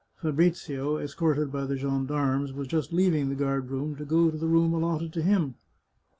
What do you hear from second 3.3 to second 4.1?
guard room to